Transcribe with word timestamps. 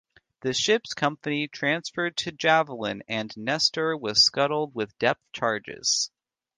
The 0.39 0.51
ship's 0.51 0.95
company 0.95 1.47
transferred 1.47 2.17
to 2.17 2.31
"Javelin", 2.31 3.03
and 3.07 3.31
"Nestor" 3.37 3.95
was 3.95 4.25
scuttled 4.25 4.73
with 4.73 4.97
depth 4.97 5.21
charges. 5.31 6.09